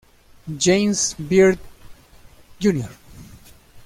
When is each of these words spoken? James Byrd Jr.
James 0.57 1.13
Byrd 1.13 1.59
Jr. 2.59 2.89